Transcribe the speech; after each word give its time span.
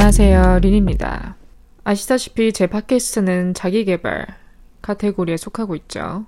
안녕하세요. 0.00 0.60
린입니다. 0.60 1.36
아시다시피 1.84 2.54
제 2.54 2.66
팟캐스트는 2.66 3.52
자기개발 3.52 4.28
카테고리에 4.80 5.36
속하고 5.36 5.76
있죠. 5.76 6.24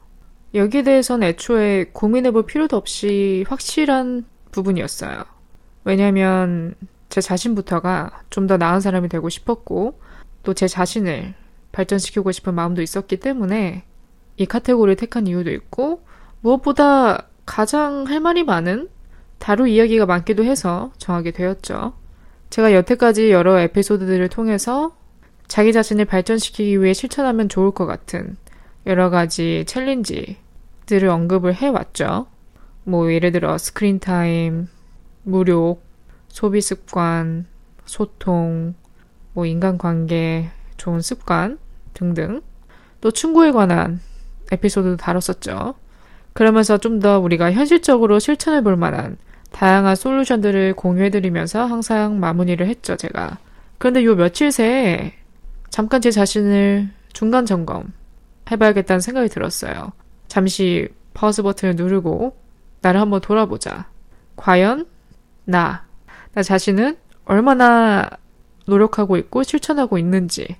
여기에 0.53 0.83
대해서는 0.83 1.26
애초에 1.29 1.87
고민해볼 1.95 2.45
필요도 2.45 2.77
없이 2.77 3.46
확실한 3.49 4.27
부분이었어요. 4.50 5.24
왜냐면 5.85 6.74
제 7.08 7.22
자신부터가 7.22 8.24
좀 8.28 8.46
더 8.46 8.58
나은 8.58 8.81
사람이 8.81 9.08
되고 9.08 9.31
싶었고 9.31 9.99
또 10.42 10.53
제 10.53 10.68
자신을 10.68 11.32
발전시키고 11.73 12.31
싶은 12.31 12.53
마음도 12.53 12.82
있었기 12.82 13.21
때문에 13.21 13.85
이 14.36 14.45
카테고리를 14.45 14.96
택한 14.96 15.27
이유도 15.27 15.50
있고 15.50 16.04
무엇보다 16.42 17.27
가장 17.46 18.04
할 18.06 18.20
말이 18.20 18.45
많은 18.45 18.91
다룰 19.38 19.66
이야기가 19.66 20.04
많기도 20.04 20.45
해서 20.45 20.92
정하게 20.98 21.30
되었죠. 21.30 22.02
제가 22.52 22.74
여태까지 22.74 23.30
여러 23.30 23.59
에피소드들을 23.59 24.29
통해서 24.29 24.95
자기 25.48 25.73
자신을 25.73 26.05
발전시키기 26.05 26.83
위해 26.83 26.92
실천하면 26.92 27.48
좋을 27.48 27.70
것 27.70 27.87
같은 27.87 28.37
여러 28.84 29.09
가지 29.09 29.65
챌린지들을 29.66 31.09
언급을 31.09 31.55
해왔죠. 31.55 32.27
뭐 32.84 33.11
예를 33.11 33.33
들어 33.33 33.56
스크린 33.56 34.01
타임, 34.01 34.69
무력, 35.23 35.80
소비 36.28 36.61
습관, 36.61 37.47
소통, 37.87 38.75
뭐 39.33 39.47
인간관계, 39.47 40.50
좋은 40.77 41.00
습관 41.00 41.59
등등 41.95 42.42
또 43.00 43.11
충고에 43.11 43.50
관한 43.53 43.98
에피소드도 44.50 44.98
다뤘었죠. 44.98 45.75
그러면서 46.34 46.77
좀 46.77 47.00
더 47.00 47.19
우리가 47.19 47.50
현실적으로 47.53 48.19
실천해 48.19 48.62
볼 48.62 48.77
만한 48.77 49.16
다양한 49.53 49.95
솔루션들을 49.95 50.75
공유해드리면서 50.75 51.64
항상 51.64 52.19
마무리를 52.19 52.67
했죠, 52.67 52.97
제가. 52.97 53.39
그런데 53.78 54.05
요 54.05 54.17
며칠 54.17 54.50
새에 54.50 55.12
잠깐 55.70 56.00
제 56.00 56.11
자신을 56.11 56.91
중간 57.12 57.47
점검 57.47 57.92
해봐야겠다는 58.50 59.00
생각이 59.00 59.28
들었어요. 59.28 59.92
잠시 60.28 60.89
파우스 61.14 61.42
버튼을 61.42 61.77
누르고 61.77 62.36
나를 62.81 63.00
한번 63.00 63.20
돌아보자. 63.20 63.89
과연 64.36 64.86
나, 65.44 65.84
나 66.33 66.42
자신은 66.42 66.97
얼마나 67.25 68.09
노력하고 68.66 69.16
있고 69.16 69.42
실천하고 69.42 69.98
있는지. 69.98 70.56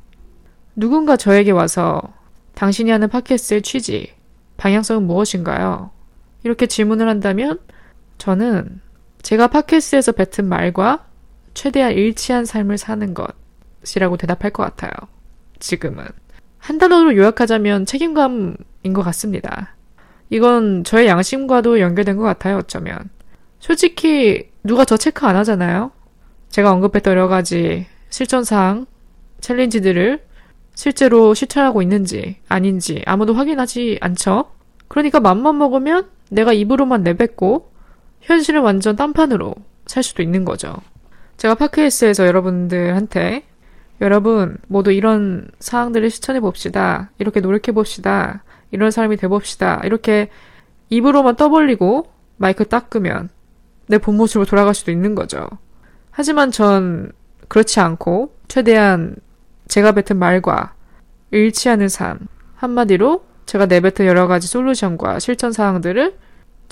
누군가 0.77 1.17
저에게 1.17 1.51
와서 1.51 2.03
당신이 2.55 2.91
하는 2.91 3.09
팟캐스트의 3.09 3.63
취지, 3.63 4.13
방향성은 4.57 5.07
무엇인가요? 5.07 5.91
이렇게 6.45 6.67
질문을 6.67 7.09
한다면 7.09 7.59
저는 8.19 8.81
제가 9.23 9.49
팟캐스트에서 9.49 10.13
뱉은 10.13 10.49
말과 10.49 11.07
최대한 11.55 11.93
일치한 11.93 12.45
삶을 12.45 12.79
사는 12.79 13.15
것이라고 13.15 14.17
대답할 14.17 14.51
것 14.51 14.63
같아요. 14.63 14.91
지금은. 15.59 16.05
한 16.59 16.79
단어로 16.79 17.17
요약하자면 17.17 17.87
책임감인 17.87 18.93
것 18.95 19.03
같습니다. 19.03 19.75
이건 20.31 20.85
저의 20.85 21.09
양심과도 21.09 21.81
연결된 21.81 22.17
것 22.17 22.23
같아요, 22.23 22.59
어쩌면. 22.59 23.11
솔직히 23.59 24.51
누가 24.65 24.85
저 24.85 24.97
체크 24.97 25.27
안 25.27 25.37
하잖아요? 25.37 25.93
제가 26.51 26.73
언급했던 26.73 27.13
여러 27.13 27.29
가지 27.29 27.87
실천사항, 28.11 28.87
챌린지들을 29.41 30.23
실제로 30.75 31.35
실천하고 31.35 31.83
있는지 31.83 32.37
아닌지 32.49 33.03
아무도 33.07 33.35
확인하지 33.35 33.99
않죠? 34.01 34.53
그러니까 34.89 35.21
맘만 35.21 35.59
먹으면 35.59 36.09
내가 36.31 36.53
입으로만 36.53 37.03
내뱉고 37.03 37.72
현실을 38.23 38.61
완전 38.61 38.97
딴판으로 38.97 39.55
살 39.87 40.03
수도 40.03 40.23
있는 40.23 40.45
거죠. 40.45 40.75
제가 41.37 41.55
파크에스에서 41.55 42.27
여러분들한테 42.27 43.45
여러분 44.01 44.57
모두 44.69 44.93
이런 44.93 45.49
사항들을 45.61 46.11
실천해 46.11 46.41
봅시다. 46.41 47.11
이렇게 47.19 47.41
노력해 47.41 47.73
봅시다. 47.73 48.43
이런 48.71 48.91
사람이 48.91 49.17
돼 49.17 49.29
봅시다. 49.29 49.81
이렇게 49.85 50.29
입으로만 50.91 51.37
떠벌리고 51.37 52.11
마이크 52.37 52.67
닦으면 52.67 53.29
내 53.87 53.99
본 53.99 54.17
모습으로 54.17 54.47
돌아갈 54.47 54.75
수도 54.75 54.91
있는 54.91 55.15
거죠. 55.15 55.47
하지만 56.11 56.51
전 56.51 57.13
그렇지 57.49 57.81
않고 57.81 58.35
최대한 58.49 59.17
제가 59.69 59.93
뱉은 59.93 60.19
말과 60.19 60.75
일치하는 61.31 61.89
삶 61.89 62.19
한마디로 62.57 63.25
제가 63.47 63.67
내뱉은 63.67 64.07
여러 64.07 64.27
가지 64.27 64.47
솔루션과 64.47 65.19
실천 65.19 65.53
사항들을 65.53 66.17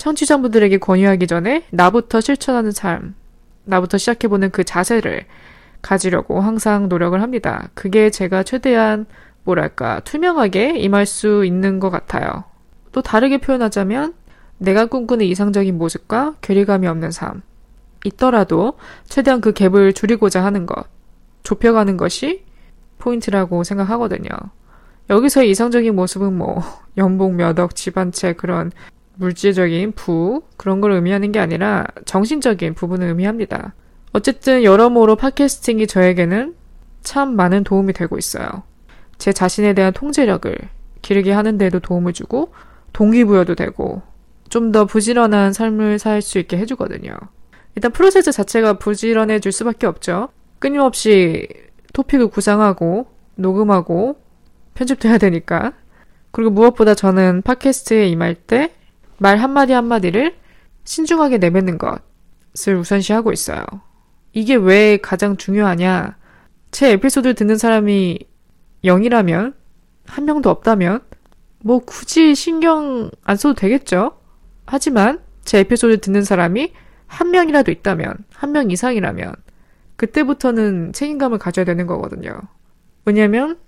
청취자분들에게 0.01 0.79
권유하기 0.79 1.27
전에 1.27 1.63
나부터 1.69 2.21
실천하는 2.21 2.71
삶, 2.71 3.13
나부터 3.65 3.99
시작해보는 3.99 4.49
그 4.49 4.63
자세를 4.63 5.25
가지려고 5.83 6.41
항상 6.41 6.89
노력을 6.89 7.21
합니다. 7.21 7.69
그게 7.75 8.09
제가 8.09 8.41
최대한 8.41 9.05
뭐랄까 9.43 9.99
투명하게 9.99 10.79
임할 10.79 11.05
수 11.05 11.45
있는 11.45 11.79
것 11.79 11.91
같아요. 11.91 12.45
또 12.91 13.03
다르게 13.03 13.37
표현하자면 13.37 14.15
내가 14.57 14.87
꿈꾸는 14.87 15.23
이상적인 15.23 15.77
모습과 15.77 16.33
괴리감이 16.41 16.87
없는 16.87 17.11
삶. 17.11 17.43
있더라도 18.03 18.73
최대한 19.05 19.39
그 19.39 19.53
갭을 19.53 19.93
줄이고자 19.93 20.43
하는 20.43 20.65
것, 20.65 20.87
좁혀가는 21.43 21.97
것이 21.97 22.43
포인트라고 22.97 23.63
생각하거든요. 23.63 24.29
여기서의 25.11 25.51
이상적인 25.51 25.95
모습은 25.95 26.35
뭐 26.35 26.63
연봉 26.97 27.35
몇 27.35 27.59
억, 27.59 27.75
집안채 27.75 28.33
그런 28.33 28.71
물질적인 29.21 29.93
부 29.93 30.41
그런 30.57 30.81
걸 30.81 30.91
의미하는 30.91 31.31
게 31.31 31.39
아니라 31.39 31.85
정신적인 32.05 32.73
부분을 32.73 33.07
의미합니다. 33.07 33.75
어쨌든 34.13 34.63
여러모로 34.63 35.15
팟캐스팅이 35.15 35.87
저에게는 35.87 36.55
참 37.01 37.35
많은 37.35 37.63
도움이 37.63 37.93
되고 37.93 38.17
있어요. 38.17 38.63
제 39.17 39.31
자신에 39.31 39.73
대한 39.73 39.93
통제력을 39.93 40.57
기르게 41.01 41.31
하는 41.31 41.57
데도 41.57 41.79
도움을 41.79 42.13
주고 42.13 42.51
동기부여도 42.93 43.55
되고 43.55 44.01
좀 44.49 44.71
더 44.73 44.85
부지런한 44.85 45.53
삶을 45.53 45.97
살 45.99 46.21
수 46.21 46.37
있게 46.39 46.57
해주거든요. 46.57 47.13
일단 47.75 47.91
프로세스 47.91 48.31
자체가 48.33 48.73
부지런해질 48.73 49.51
수밖에 49.51 49.87
없죠. 49.87 50.29
끊임없이 50.59 51.47
토픽을 51.93 52.27
구상하고 52.27 53.07
녹음하고 53.35 54.17
편집돼야 54.73 55.17
되니까. 55.19 55.73
그리고 56.31 56.51
무엇보다 56.51 56.95
저는 56.95 57.43
팟캐스트에 57.43 58.07
임할 58.07 58.35
때 58.35 58.73
말 59.21 59.37
한마디 59.37 59.71
한마디를 59.71 60.33
신중하게 60.83 61.37
내뱉는 61.37 61.77
것을 61.77 62.75
우선시하고 62.75 63.31
있어요. 63.31 63.63
이게 64.33 64.55
왜 64.55 64.97
가장 64.97 65.37
중요하냐? 65.37 66.17
제 66.71 66.93
에피소드를 66.93 67.35
듣는 67.35 67.59
사람이 67.59 68.17
0이라면, 68.83 69.53
한 70.07 70.25
명도 70.25 70.49
없다면, 70.49 71.01
뭐 71.59 71.77
굳이 71.85 72.33
신경 72.33 73.11
안 73.23 73.37
써도 73.37 73.53
되겠죠? 73.53 74.17
하지만 74.65 75.21
제 75.45 75.59
에피소드를 75.59 75.99
듣는 75.99 76.23
사람이 76.23 76.73
한 77.05 77.29
명이라도 77.29 77.69
있다면, 77.69 78.15
한 78.33 78.51
명 78.53 78.71
이상이라면, 78.71 79.35
그때부터는 79.97 80.93
책임감을 80.93 81.37
가져야 81.37 81.63
되는 81.63 81.85
거거든요. 81.85 82.41
왜냐면, 83.05 83.59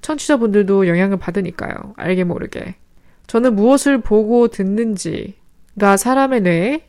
청취자분들도 0.00 0.88
영향을 0.88 1.16
받으니까요. 1.18 1.94
알게 1.96 2.24
모르게. 2.24 2.74
저는 3.26 3.54
무엇을 3.54 4.00
보고 4.00 4.48
듣는지가 4.48 5.96
사람의 5.96 6.42
뇌에 6.42 6.88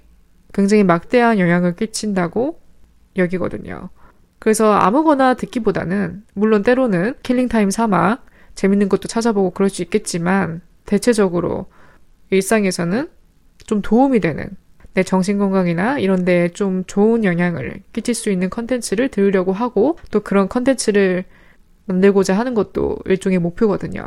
굉장히 0.54 0.84
막대한 0.84 1.40
영향을 1.40 1.76
끼친다고 1.76 2.60
여기거든요. 3.16 3.90
그래서 4.40 4.72
아무거나 4.74 5.34
듣기보다는, 5.34 6.24
물론 6.34 6.64
때로는 6.64 7.16
킬링타임 7.24 7.72
삼아 7.72 8.20
재밌는 8.56 8.90
것도 8.90 9.08
찾아보고 9.08 9.52
그럴 9.52 9.70
수 9.70 9.82
있겠지만, 9.82 10.62
대체적으로 10.86 11.68
일상에서는 12.30 13.10
좀 13.66 13.82
도움이 13.82 14.20
되는 14.20 14.50
내 14.94 15.04
정신 15.04 15.38
건강이나 15.38 16.00
이런 16.00 16.26
데에 16.26 16.50
좀 16.50 16.84
좋은 16.86 17.24
영향을 17.24 17.82
끼칠 17.94 18.16
수 18.16 18.32
있는 18.32 18.50
컨텐츠를 18.50 19.10
들으려고 19.10 19.54
하고 19.54 19.98
또 20.12 20.22
그런 20.22 20.50
컨텐츠를 20.50 21.26
만들고자 21.86 22.38
하는 22.38 22.54
것도 22.54 22.98
일종의 23.06 23.40
목표거든요. 23.40 24.04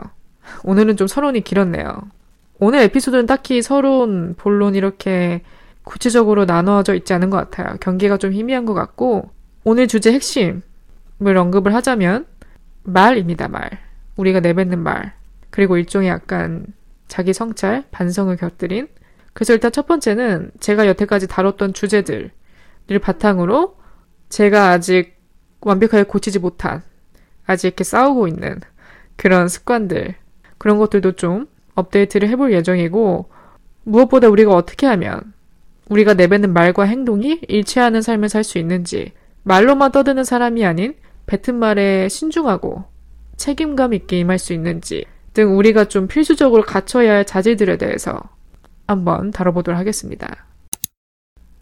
오늘은 0.64 0.96
좀 0.96 1.06
서론이 1.06 1.42
길었네요. 1.42 2.00
오늘 2.60 2.80
에피소드는 2.80 3.24
딱히 3.24 3.62
서론, 3.62 4.34
본론 4.36 4.74
이렇게 4.74 5.42
구체적으로 5.82 6.44
나눠져 6.44 6.94
있지 6.94 7.14
않은 7.14 7.30
것 7.30 7.38
같아요. 7.38 7.76
경계가 7.80 8.18
좀 8.18 8.32
희미한 8.32 8.66
것 8.66 8.74
같고 8.74 9.30
오늘 9.64 9.88
주제 9.88 10.12
핵심을 10.12 10.62
언급을 11.22 11.74
하자면 11.74 12.26
말입니다, 12.82 13.48
말. 13.48 13.70
우리가 14.16 14.40
내뱉는 14.40 14.78
말. 14.78 15.14
그리고 15.48 15.78
일종의 15.78 16.08
약간 16.08 16.66
자기 17.08 17.32
성찰, 17.32 17.84
반성을 17.90 18.36
곁들인 18.36 18.88
그래서 19.32 19.54
일단 19.54 19.72
첫 19.72 19.86
번째는 19.86 20.50
제가 20.60 20.86
여태까지 20.86 21.28
다뤘던 21.28 21.72
주제들을 21.72 22.30
바탕으로 23.00 23.76
제가 24.28 24.70
아직 24.70 25.18
완벽하게 25.62 26.04
고치지 26.04 26.38
못한, 26.38 26.82
아직 27.46 27.68
이렇게 27.68 27.84
싸우고 27.84 28.28
있는 28.28 28.60
그런 29.16 29.48
습관들, 29.48 30.14
그런 30.58 30.78
것들도 30.78 31.12
좀 31.12 31.46
업데이트를 31.80 32.28
해볼 32.28 32.52
예정이고, 32.52 33.28
무엇보다 33.84 34.28
우리가 34.28 34.54
어떻게 34.54 34.86
하면 34.86 35.32
우리가 35.88 36.14
내뱉는 36.14 36.52
말과 36.52 36.84
행동이 36.84 37.40
일치하는 37.48 38.02
삶을 38.02 38.28
살 38.28 38.44
수 38.44 38.58
있는지, 38.58 39.12
말로만 39.42 39.92
떠드는 39.92 40.24
사람이 40.24 40.64
아닌 40.64 40.94
뱉은 41.26 41.58
말에 41.58 42.08
신중하고 42.08 42.84
책임감 43.36 43.94
있게 43.94 44.18
임할 44.18 44.38
수 44.38 44.52
있는지 44.52 45.06
등 45.32 45.56
우리가 45.56 45.86
좀 45.86 46.08
필수적으로 46.08 46.62
갖춰야 46.62 47.14
할 47.14 47.24
자질들에 47.24 47.78
대해서 47.78 48.20
한번 48.86 49.30
다뤄보도록 49.30 49.78
하겠습니다. 49.78 50.46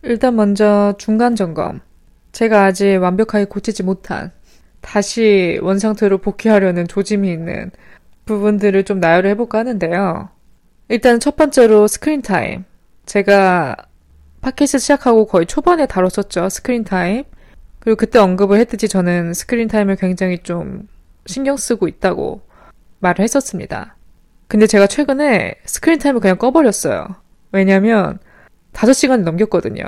일단 0.02 0.36
먼저 0.36 0.94
중간 0.98 1.36
점검. 1.36 1.80
제가 2.32 2.64
아직 2.64 2.96
완벽하게 2.96 3.44
고치지 3.44 3.82
못한 3.82 4.32
다시 4.80 5.58
원상태로 5.62 6.18
복귀하려는 6.18 6.86
조짐이 6.88 7.30
있는 7.30 7.70
부분들을 8.28 8.84
좀 8.84 9.00
나열을 9.00 9.30
해볼까 9.30 9.58
하는데요. 9.58 10.28
일단 10.88 11.19
첫 11.19 11.34
번째로 11.34 11.88
스크린 11.88 12.22
타임. 12.22 12.64
제가 13.06 13.75
팟캐스트 14.42 14.78
시작하고 14.78 15.26
거의 15.26 15.46
초반에 15.46 15.86
다뤘었죠. 15.86 16.48
스크린 16.48 16.84
타임. 16.84 17.25
그리고 17.80 17.96
그때 17.96 18.19
언급을 18.19 18.58
했듯이 18.60 18.88
저는 18.88 19.34
스크린 19.34 19.66
타임을 19.66 19.96
굉장히 19.96 20.38
좀 20.38 20.86
신경 21.26 21.56
쓰고 21.56 21.88
있다고 21.88 22.42
말을 23.00 23.22
했었습니다. 23.22 23.96
근데 24.46 24.66
제가 24.66 24.86
최근에 24.86 25.56
스크린 25.64 25.98
타임을 25.98 26.20
그냥 26.20 26.36
꺼버렸어요. 26.38 27.06
왜냐면 27.52 28.19
5시간이 28.72 29.22
넘겼거든요. 29.22 29.84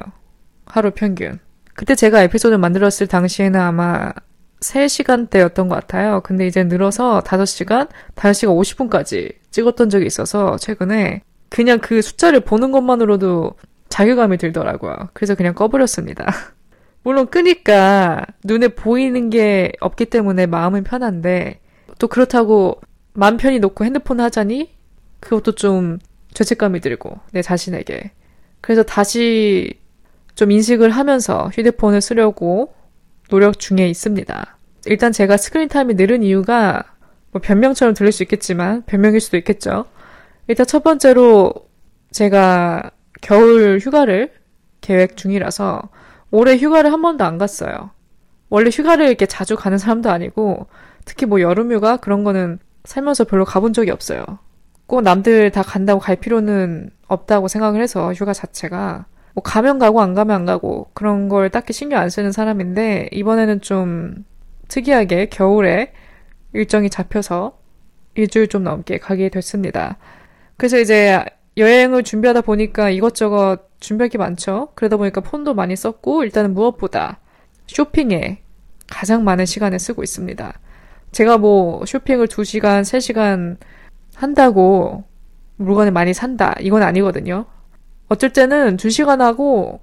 하루 0.67 0.91
평균. 0.91 1.39
그때 1.75 1.95
제가 1.95 2.23
에피소드를 2.23 2.59
만들었을 2.59 3.07
당시에는 3.07 3.59
아마 3.59 4.13
3시간대였던 4.61 5.69
것 5.69 5.75
같아요. 5.75 6.21
근데 6.23 6.47
이제 6.47 6.65
늘어서 6.65 7.21
5시간, 7.21 7.89
5시간 8.15 8.91
50분까지 8.91 9.35
찍었던 9.51 9.91
적이 9.91 10.07
있어서 10.07 10.57
최근에 10.57 11.23
그냥 11.49 11.79
그 11.81 12.03
숫자를 12.03 12.41
보는 12.41 12.71
것만으로도 12.71 13.55
자괴감이 13.89 14.39
들더라고요. 14.39 14.95
그래서 15.13 15.35
그냥 15.35 15.55
꺼버렸습니다. 15.55 16.27
물론 17.03 17.27
끄니까 17.27 18.25
눈에 18.45 18.69
보이는 18.69 19.31
게 19.31 19.73
없기 19.81 20.07
때문에 20.07 20.47
마음은 20.47 20.85
편한데 20.85 21.61
또 21.99 22.09
그렇다고 22.09 22.81
맘 23.15 23.37
편히 23.37 23.59
놓고 23.59 23.85
핸드폰 23.85 24.21
하자니 24.21 24.71
그것도 25.21 25.53
좀 25.53 25.99
죄책감이 26.35 26.81
들고 26.81 27.19
내 27.33 27.43
자신에게 27.43 28.13
그래서 28.61 28.83
다시 28.83 29.75
좀 30.35 30.51
인식을 30.51 30.91
하면서 30.91 31.51
휴대폰을 31.53 32.01
쓰려고 32.01 32.73
노력 33.31 33.59
중에 33.59 33.89
있습니다. 33.89 34.59
일단 34.87 35.13
제가 35.13 35.37
스크린 35.37 35.69
타임이 35.69 35.95
늘은 35.95 36.23
이유가 36.23 36.85
뭐 37.33 37.41
변명처럼 37.41 37.95
들릴 37.95 38.13
수 38.13 38.23
있겠지만 38.23 38.83
변명일 38.87 39.21
수도 39.21 39.37
있겠죠. 39.39 39.87
일단 40.49 40.67
첫 40.67 40.83
번째로 40.83 41.53
제가 42.11 42.91
겨울 43.21 43.79
휴가를 43.81 44.33
계획 44.81 45.17
중이라서 45.17 45.89
올해 46.31 46.57
휴가를 46.57 46.93
한 46.93 47.03
번도 47.03 47.25
안 47.25 47.39
갔어요. 47.39 47.91
원래 48.49 48.71
휴가를 48.71 49.07
이렇게 49.07 49.27
자주 49.27 49.57
가는 49.57 49.79
사람도 49.79 50.11
아니고 50.11 50.67
특히 51.05 51.27
뭐 51.27 51.41
여름 51.41 51.73
휴가 51.73 51.97
그런 51.97 52.25
거는 52.25 52.59
살면서 52.85 53.25
별로 53.25 53.45
가본 53.45 53.73
적이 53.73 53.91
없어요. 53.93 54.25
꼭 54.87 55.03
남들 55.03 55.51
다 55.53 55.63
간다고 55.63 56.01
갈 56.01 56.17
필요는 56.17 56.91
없다고 57.07 57.47
생각을 57.47 57.81
해서 57.81 58.13
휴가 58.13 58.33
자체가 58.33 59.07
뭐 59.35 59.43
가면 59.43 59.79
가고 59.79 60.01
안 60.01 60.15
가면 60.15 60.35
안 60.35 60.45
가고 60.45 60.91
그런 60.95 61.29
걸 61.29 61.51
딱히 61.51 61.73
신경 61.73 62.01
안 62.01 62.11
쓰는 62.11 62.33
사람인데 62.33 63.11
이번에는 63.13 63.61
좀 63.61 64.25
특이하게 64.69 65.27
겨울에 65.27 65.93
일정이 66.53 66.91
잡혀서 66.91 67.59
일주일 68.15 68.49
좀 68.49 68.65
넘게 68.65 68.99
가게 68.99 69.29
됐습니다. 69.29 69.99
그래서 70.57 70.79
이제 70.79 71.25
여행을 71.57 72.03
준비하다 72.03 72.43
보니까 72.43 72.91
이것저것 72.91 73.71
준비할 73.81 74.09
게 74.09 74.19
많죠. 74.19 74.69
그러다 74.75 74.97
보니까 74.97 75.21
폰도 75.21 75.55
많이 75.55 75.77
썼고 75.77 76.25
일단은 76.25 76.55
무엇보다 76.55 77.21
쇼핑에 77.67 78.43
가장 78.89 79.25
많은 79.25 79.47
시간을 79.47 79.79
쓰고 79.79 80.03
있습니다. 80.03 80.53
제가 81.13 81.39
뭐 81.39 81.85
쇼핑을 81.87 82.27
2시간, 82.27 82.83
3시간 82.83 83.57
한다고 84.15 85.05
물건을 85.57 85.93
많이 85.93 86.15
산다. 86.15 86.55
이건 86.61 86.83
아니거든요. 86.83 87.47
어쩔 88.11 88.31
때는 88.33 88.77
2시간 88.77 89.19
하고 89.21 89.81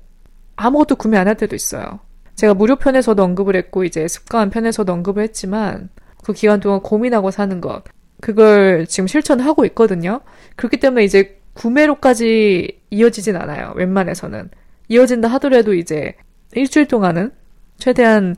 아무것도 0.58 0.98
구매 0.98 1.18
안 1.18 1.28
할 1.28 1.36
때도 1.36 1.56
있어요. 1.56 2.00
제가 2.36 2.54
무료 2.54 2.76
편에서도 2.76 3.22
언급을 3.24 3.56
했고 3.56 3.84
이제 3.84 4.08
습관 4.08 4.50
편에서도 4.50 4.92
언급을 4.92 5.24
했지만 5.24 5.90
그 6.24 6.34
기간 6.34 6.60
동안 6.60 6.82
고민하고 6.82 7.32
사는 7.32 7.60
것 7.62 7.84
그걸 8.22 8.86
지금 8.86 9.08
실천하고 9.08 9.66
있거든요. 9.68 10.22
그렇기 10.56 10.78
때문에 10.78 11.06
이제 11.06 11.40
구매로까지 11.54 12.82
이어지진 12.92 13.36
않아요. 13.38 13.74
웬만해서는 13.76 14.50
이어진다 14.90 15.28
하더라도 15.30 15.74
이제 15.74 16.16
일주일 16.54 16.88
동안은 16.88 17.32
최대한 17.78 18.36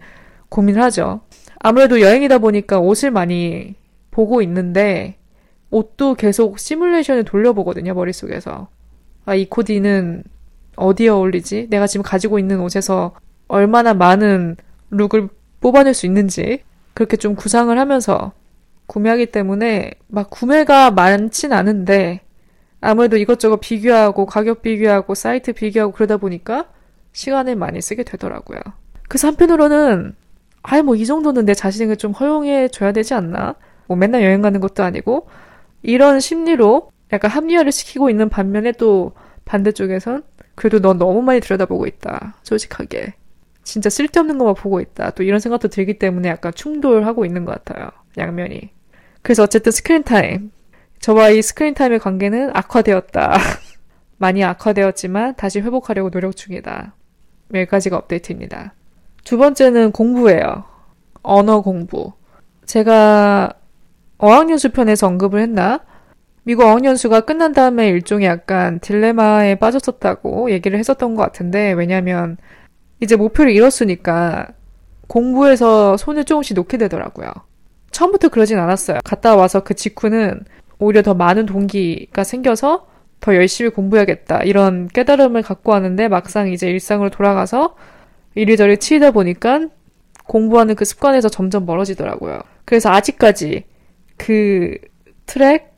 고민을 0.49 0.81
하죠. 0.83 1.21
아무래도 1.59 1.99
여행이다 2.01 2.37
보니까 2.39 2.79
옷을 2.79 3.11
많이 3.11 3.75
보고 4.11 4.41
있는데 4.41 5.17
옷도 5.71 6.15
계속 6.15 6.59
시뮬레이션을 6.59 7.25
돌려보거든요, 7.25 7.93
머릿속에서. 7.93 8.69
아, 9.29 9.35
이 9.35 9.45
코디는 9.45 10.23
어디에 10.75 11.09
어울리지? 11.09 11.67
내가 11.69 11.85
지금 11.85 12.03
가지고 12.03 12.39
있는 12.39 12.59
옷에서 12.61 13.13
얼마나 13.47 13.93
많은 13.93 14.55
룩을 14.89 15.29
뽑아낼 15.61 15.93
수 15.93 16.07
있는지 16.07 16.63
그렇게 16.95 17.15
좀 17.15 17.35
구상을 17.35 17.77
하면서 17.77 18.31
구매하기 18.87 19.27
때문에 19.27 19.91
막 20.07 20.31
구매가 20.31 20.89
많진 20.91 21.53
않은데 21.53 22.21
아무래도 22.81 23.17
이것저것 23.17 23.57
비교하고 23.57 24.25
가격 24.25 24.63
비교하고 24.63 25.13
사이트 25.13 25.53
비교하고 25.53 25.91
그러다 25.91 26.17
보니까 26.17 26.65
시간을 27.11 27.55
많이 27.55 27.83
쓰게 27.83 28.01
되더라고요. 28.01 28.59
그래서 29.07 29.27
한편으로는 29.27 30.15
아이 30.63 30.81
뭐이 30.81 31.05
정도는 31.05 31.45
내 31.45 31.53
자신을 31.53 31.97
좀 31.97 32.13
허용해 32.13 32.69
줘야 32.69 32.91
되지 32.91 33.13
않나? 33.13 33.53
뭐 33.85 33.95
맨날 33.95 34.23
여행 34.23 34.41
가는 34.41 34.59
것도 34.59 34.81
아니고 34.81 35.27
이런 35.83 36.19
심리로 36.19 36.89
약간 37.13 37.31
합리화를 37.31 37.71
시키고 37.71 38.09
있는 38.09 38.29
반면에 38.29 38.71
또 38.73 39.13
반대쪽에선 39.45 40.23
그래도 40.55 40.79
넌 40.79 40.97
너무 40.97 41.21
많이 41.21 41.39
들여다보고 41.39 41.87
있다. 41.87 42.35
솔직하게. 42.43 43.13
진짜 43.63 43.89
쓸데없는 43.89 44.37
것만 44.37 44.55
보고 44.55 44.81
있다. 44.81 45.11
또 45.11 45.23
이런 45.23 45.39
생각도 45.39 45.67
들기 45.67 45.99
때문에 45.99 46.27
약간 46.29 46.53
충돌하고 46.53 47.25
있는 47.25 47.45
것 47.45 47.63
같아요. 47.63 47.89
양면이. 48.17 48.71
그래서 49.21 49.43
어쨌든 49.43 49.71
스크린 49.71 50.03
타임. 50.03 50.51
저와 50.99 51.29
이 51.29 51.41
스크린 51.41 51.73
타임의 51.73 51.99
관계는 51.99 52.51
악화되었다. 52.53 53.37
많이 54.17 54.43
악화되었지만 54.43 55.35
다시 55.35 55.61
회복하려고 55.61 56.09
노력 56.09 56.35
중이다. 56.35 56.93
여기까지가 57.53 57.97
업데이트입니다. 57.97 58.73
두 59.23 59.37
번째는 59.37 59.91
공부예요. 59.91 60.65
언어 61.21 61.61
공부. 61.61 62.13
제가 62.65 63.53
어학연수 64.17 64.71
편에서 64.71 65.07
언급을 65.07 65.41
했나? 65.41 65.81
미국 66.49 66.63
어학연수가 66.63 67.21
끝난 67.21 67.51
다음에 67.51 67.89
일종의 67.89 68.25
약간 68.25 68.79
딜레마에 68.79 69.53
빠졌었다고 69.53 70.49
얘기를 70.49 70.79
했었던 70.79 71.13
것 71.13 71.21
같은데, 71.21 71.73
왜냐면 71.73 72.37
이제 72.99 73.15
목표를 73.15 73.51
이뤘으니까 73.51 74.47
공부에서 75.07 75.95
손을 75.95 76.23
조금씩 76.23 76.55
놓게 76.55 76.79
되더라고요. 76.79 77.31
처음부터 77.91 78.29
그러진 78.29 78.57
않았어요. 78.57 78.97
갔다 79.03 79.35
와서 79.35 79.59
그 79.59 79.75
직후는 79.75 80.43
오히려 80.79 81.03
더 81.03 81.13
많은 81.13 81.45
동기가 81.45 82.23
생겨서 82.23 82.87
더 83.19 83.35
열심히 83.35 83.69
공부해야겠다. 83.69 84.41
이런 84.41 84.87
깨달음을 84.87 85.43
갖고 85.43 85.73
왔는데 85.73 86.07
막상 86.07 86.51
이제 86.51 86.67
일상으로 86.67 87.11
돌아가서 87.11 87.75
이리저리 88.33 88.77
치이다 88.77 89.11
보니까 89.11 89.67
공부하는 90.25 90.73
그 90.73 90.83
습관에서 90.83 91.29
점점 91.29 91.67
멀어지더라고요. 91.67 92.41
그래서 92.65 92.89
아직까지 92.89 93.65
그 94.17 94.79
트랙 95.27 95.68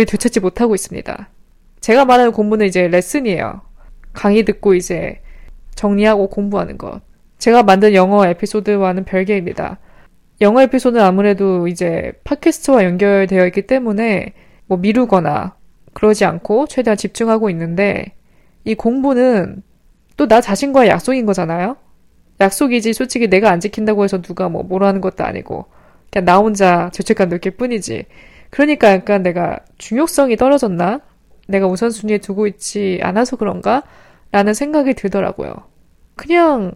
을 0.00 0.06
되찾지 0.06 0.40
못하고 0.40 0.74
있습니다. 0.74 1.28
제가 1.80 2.04
말하는 2.04 2.32
공부는 2.32 2.66
이제 2.66 2.88
레슨이에요. 2.88 3.60
강의 4.12 4.44
듣고 4.44 4.74
이제 4.74 5.20
정리하고 5.74 6.28
공부하는 6.28 6.78
것. 6.78 7.00
제가 7.38 7.62
만든 7.62 7.94
영어 7.94 8.26
에피소드와는 8.26 9.04
별개입니다. 9.04 9.78
영어 10.40 10.62
에피소드는 10.62 11.04
아무래도 11.04 11.68
이제 11.68 12.12
팟캐스트와 12.24 12.84
연결되어 12.84 13.46
있기 13.46 13.62
때문에 13.62 14.32
뭐 14.66 14.78
미루거나 14.78 15.54
그러지 15.92 16.24
않고 16.24 16.66
최대한 16.66 16.96
집중하고 16.96 17.50
있는데 17.50 18.14
이 18.64 18.74
공부는 18.74 19.62
또 20.16 20.26
나 20.26 20.40
자신과의 20.40 20.90
약속인 20.90 21.26
거잖아요? 21.26 21.76
약속이지 22.40 22.92
솔직히 22.92 23.28
내가 23.28 23.50
안 23.50 23.60
지킨다고 23.60 24.04
해서 24.04 24.20
누가 24.22 24.48
뭐 24.48 24.62
뭐라는 24.62 25.00
것도 25.00 25.24
아니고 25.24 25.66
그냥 26.10 26.24
나 26.24 26.38
혼자 26.38 26.90
죄책감 26.92 27.28
느낄 27.28 27.52
뿐이지. 27.52 28.06
그러니까 28.54 28.92
약간 28.92 29.24
내가 29.24 29.58
중요성이 29.78 30.36
떨어졌나? 30.36 31.00
내가 31.48 31.66
우선순위에 31.66 32.18
두고 32.18 32.46
있지 32.46 33.00
않아서 33.02 33.34
그런가? 33.36 33.82
라는 34.32 34.54
생각이 34.54 34.94
들더라고요. 34.94 35.54
그냥 36.14 36.72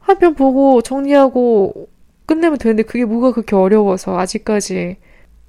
한 0.00 0.18
편 0.18 0.34
보고 0.34 0.82
정리하고 0.82 1.88
끝내면 2.26 2.58
되는데 2.58 2.82
그게 2.82 3.04
뭐가 3.04 3.30
그렇게 3.32 3.54
어려워서 3.54 4.18
아직까지 4.18 4.96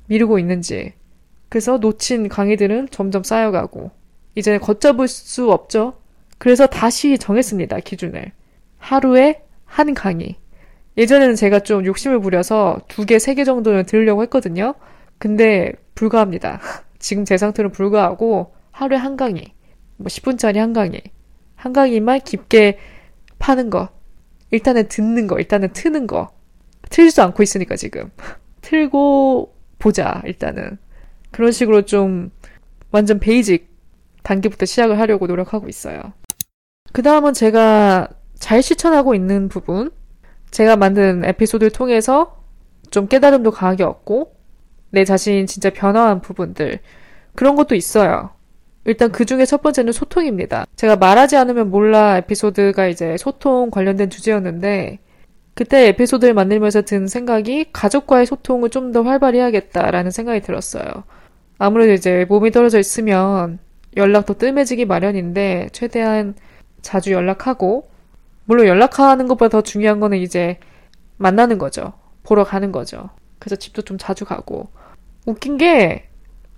미루고 0.08 0.38
있는지. 0.38 0.94
그래서 1.50 1.78
놓친 1.80 2.30
강의들은 2.30 2.90
점점 2.92 3.24
쌓여가고 3.24 3.90
이제 4.36 4.60
걷잡을 4.60 5.08
수 5.08 5.52
없죠. 5.52 5.96
그래서 6.38 6.68
다시 6.68 7.18
정했습니다. 7.18 7.80
기준을. 7.80 8.32
하루에 8.78 9.42
한 9.66 9.96
강의. 9.96 10.36
예전에는 10.98 11.34
제가 11.36 11.62
좀 11.62 11.84
욕심을 11.86 12.20
부려서 12.20 12.80
두 12.88 13.06
개, 13.08 13.18
세 13.18 13.34
개 13.34 13.44
정도는 13.44 13.86
들으려고 13.86 14.22
했거든요. 14.24 14.76
근데 15.24 15.72
불가합니다. 15.96 16.60
지금 17.00 17.24
제 17.24 17.38
상태는 17.38 17.72
불가하고 17.72 18.54
하루에 18.72 18.98
한 18.98 19.16
강의, 19.16 19.54
뭐 19.96 20.08
10분짜리 20.08 20.58
한 20.58 20.74
강의, 20.74 21.02
한 21.56 21.72
강의만 21.72 22.20
깊게 22.20 22.78
파는 23.40 23.70
거. 23.70 23.88
일단은 24.52 24.90
듣는 24.90 25.28
거, 25.28 25.40
일단은 25.40 25.72
트는 25.72 26.08
거. 26.08 26.34
틀지도 26.90 27.24
않고 27.24 27.42
있으니까 27.42 27.78
지금. 27.78 28.12
틀고 28.60 29.56
보자, 29.80 30.22
일단은. 30.26 30.78
그런 31.32 31.54
식으로 31.54 31.84
좀 31.84 32.30
완전 32.92 33.22
베이직 33.22 33.70
단계부터 34.24 34.66
시작을 34.66 35.00
하려고 35.00 35.28
노력하고 35.28 35.70
있어요. 35.70 36.02
그 36.92 37.02
다음은 37.02 37.32
제가 37.32 38.10
잘 38.40 38.62
실천하고 38.62 39.16
있는 39.16 39.48
부분. 39.48 39.90
제가 40.52 40.76
만든 40.76 41.24
에피소드를 41.24 41.72
통해서 41.72 42.44
좀 42.92 43.08
깨달음도 43.08 43.52
강하게 43.52 43.86
얻고, 43.86 44.43
내 44.94 45.06
자신 45.06 45.48
진짜 45.48 45.72
변화한 45.72 46.22
부분들. 46.22 46.80
그런 47.36 47.56
것도 47.56 47.76
있어요. 47.76 48.30
일단 48.86 49.12
그 49.12 49.26
중에 49.26 49.46
첫 49.46 49.62
번째는 49.64 49.92
소통입니다. 49.92 50.66
제가 50.76 50.98
말하지 50.98 51.36
않으면 51.38 51.72
몰라 51.72 52.18
에피소드가 52.18 52.88
이제 52.88 53.18
소통 53.18 53.72
관련된 53.72 54.10
주제였는데, 54.12 55.00
그때 55.56 55.88
에피소드를 55.90 56.34
만들면서 56.36 56.84
든 56.84 57.08
생각이 57.08 57.68
가족과의 57.74 58.26
소통을 58.28 58.70
좀 58.70 58.92
더 58.92 59.02
활발히 59.04 59.40
해야겠다라는 59.40 60.12
생각이 60.12 60.42
들었어요. 60.42 60.86
아무래도 61.58 61.94
이제 61.94 62.26
몸이 62.30 62.52
떨어져 62.52 62.80
있으면 62.80 63.60
연락도 63.98 64.36
뜸해지기 64.36 64.86
마련인데 64.86 65.70
최대한 65.72 66.36
자주 66.82 67.12
연락하고 67.14 67.88
물론 68.46 68.68
연락하는 68.68 69.28
것보다 69.28 69.50
더 69.50 69.62
중요한 69.62 70.00
거는 70.00 70.18
이제 70.20 70.60
만나는 71.18 71.58
거죠. 71.58 71.94
보러 72.24 72.44
가는 72.44 72.72
거죠. 72.72 73.10
그래서 73.40 73.56
집도 73.56 73.82
좀 73.82 73.98
자주 73.98 74.26
가고 74.26 74.68
웃긴 75.26 75.58
게 75.58 76.08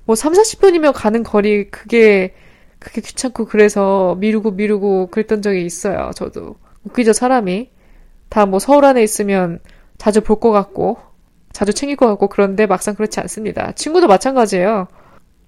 뭐 0.05 0.15
3, 0.15 0.33
40분이면 0.33 0.93
가는 0.93 1.23
거리 1.23 1.69
그게 1.69 2.33
그게 2.79 3.01
귀찮고 3.01 3.45
그래서 3.45 4.15
미루고 4.19 4.51
미루고 4.51 5.07
그랬던 5.07 5.41
적이 5.41 5.65
있어요. 5.65 6.11
저도 6.15 6.55
웃기죠 6.83 7.13
사람이 7.13 7.69
다 8.29 8.45
뭐 8.45 8.59
서울 8.59 8.85
안에 8.85 9.01
있으면 9.03 9.59
자주 9.97 10.21
볼 10.21 10.39
것 10.39 10.51
같고 10.51 10.97
자주 11.53 11.73
챙길 11.73 11.95
것 11.97 12.07
같고 12.07 12.27
그런데 12.29 12.65
막상 12.67 12.95
그렇지 12.95 13.19
않습니다. 13.21 13.71
친구도 13.73 14.07
마찬가지예요. 14.07 14.87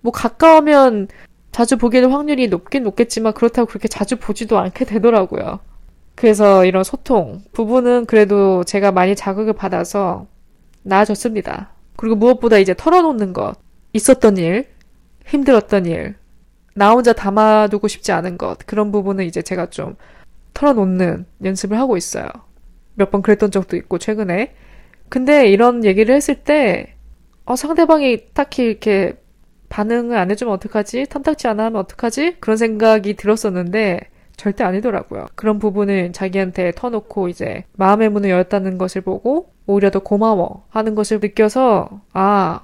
뭐 0.01 0.11
가까우면 0.11 1.09
자주 1.51 1.77
보게 1.77 2.01
될 2.01 2.09
확률이 2.11 2.47
높긴 2.47 2.83
높겠지만 2.83 3.33
그렇다고 3.33 3.67
그렇게 3.67 3.87
자주 3.87 4.17
보지도 4.17 4.57
않게 4.57 4.85
되더라고요. 4.85 5.59
그래서 6.15 6.65
이런 6.65 6.83
소통 6.83 7.43
부분은 7.53 8.05
그래도 8.07 8.63
제가 8.63 8.91
많이 8.91 9.15
자극을 9.15 9.53
받아서 9.53 10.27
나아졌습니다. 10.83 11.73
그리고 11.97 12.15
무엇보다 12.17 12.59
이제 12.59 12.75
털어놓는 12.75 13.33
것, 13.33 13.55
있었던 13.93 14.37
일, 14.37 14.69
힘들었던 15.27 15.87
일, 15.87 16.15
나 16.75 16.91
혼자 16.91 17.13
담아두고 17.13 17.89
싶지 17.89 18.13
않은 18.13 18.37
것, 18.39 18.59
그런 18.67 18.91
부분은 18.93 19.25
이제 19.25 19.41
제가 19.43 19.69
좀 19.71 19.97
털어놓는 20.55 21.25
연습을 21.45 21.79
하고 21.79 21.97
있어요. 21.97 22.27
몇 22.95 23.11
번 23.11 23.21
그랬던 23.23 23.51
적도 23.51 23.77
있고, 23.77 23.99
최근에. 23.99 24.55
근데 25.09 25.47
이런 25.49 25.85
얘기를 25.85 26.15
했을 26.15 26.43
때, 26.43 26.95
어, 27.45 27.55
상대방이 27.55 28.33
딱히 28.33 28.63
이렇게 28.65 29.17
반응을 29.69 30.17
안 30.17 30.31
해주면 30.31 30.53
어떡하지? 30.55 31.05
탐탁지 31.07 31.47
않아 31.47 31.65
하면 31.65 31.81
어떡하지? 31.81 32.37
그런 32.41 32.57
생각이 32.57 33.15
들었었는데, 33.15 34.01
절대 34.37 34.63
아니더라고요. 34.63 35.25
그런 35.35 35.59
부분을 35.59 36.13
자기한테 36.13 36.71
터놓고 36.75 37.27
이제 37.27 37.65
마음의 37.73 38.09
문을 38.09 38.29
열었다는 38.29 38.77
것을 38.77 39.01
보고 39.01 39.51
오히려 39.65 39.89
더 39.91 39.99
고마워 39.99 40.65
하는 40.69 40.95
것을 40.95 41.19
느껴서 41.19 42.01
아, 42.13 42.61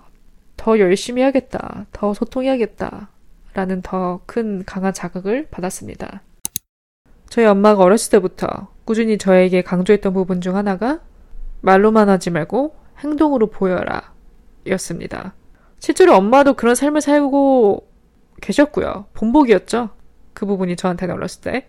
더 0.56 0.80
열심히 0.80 1.22
해야겠다. 1.22 1.88
더 1.92 2.14
소통해야겠다. 2.14 3.10
라는 3.56 3.82
더 3.82 4.22
큰 4.26 4.64
강한 4.66 4.94
자극을 4.94 5.48
받았습니다. 5.52 6.22
저희 7.30 7.46
엄마가 7.46 7.84
어렸을 7.84 8.12
때부터 8.12 8.48
꾸준히 8.86 9.18
저에게 9.18 9.62
강조했던 9.62 10.14
부분 10.14 10.42
중 10.42 10.56
하나가 10.56 11.00
말로만 11.62 12.10
하지 12.10 12.30
말고 12.30 12.76
행동으로 13.00 13.48
보여라 13.48 14.14
였습니다. 14.68 15.34
실제로 15.80 16.16
엄마도 16.16 16.54
그런 16.54 16.76
삶을 16.76 17.02
살고 17.02 17.88
계셨고요. 18.42 19.06
본복이었죠. 19.14 19.90
그 20.34 20.46
부분이 20.46 20.76
저한테는 20.76 21.16
어렸을 21.16 21.42
때. 21.42 21.68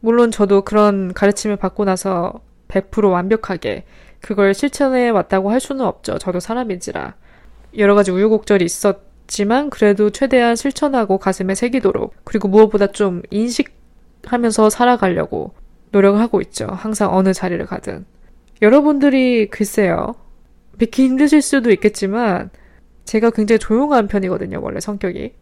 물론 0.00 0.30
저도 0.30 0.62
그런 0.62 1.12
가르침을 1.12 1.56
받고 1.56 1.84
나서 1.84 2.40
100% 2.68 3.10
완벽하게 3.10 3.84
그걸 4.20 4.54
실천해 4.54 5.08
왔다고 5.10 5.50
할 5.50 5.60
수는 5.60 5.84
없죠. 5.84 6.18
저도 6.18 6.40
사람인지라. 6.40 7.14
여러 7.78 7.94
가지 7.94 8.10
우유곡절이 8.10 8.64
있었지만 8.64 9.70
그래도 9.70 10.10
최대한 10.10 10.56
실천하고 10.56 11.18
가슴에 11.18 11.54
새기도록 11.54 12.14
그리고 12.24 12.48
무엇보다 12.48 12.88
좀 12.88 13.22
인식하면서 13.30 14.70
살아가려고 14.70 15.52
노력을 15.92 16.20
하고 16.20 16.40
있죠. 16.40 16.66
항상 16.66 17.14
어느 17.14 17.32
자리를 17.32 17.64
가든. 17.66 18.04
여러분들이 18.62 19.48
글쎄요. 19.48 20.14
믿기 20.78 21.04
힘드실 21.04 21.42
수도 21.42 21.70
있겠지만 21.70 22.50
제가 23.04 23.30
굉장히 23.30 23.58
조용한 23.58 24.06
편이거든요. 24.08 24.60
원래 24.62 24.80
성격이. 24.80 25.34